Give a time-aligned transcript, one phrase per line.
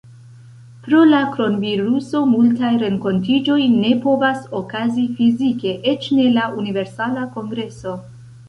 [0.85, 7.99] Pro la kronviruso multaj renkontiĝoj ne povas okazi fizike, eĉ ne la Universala Kongreso.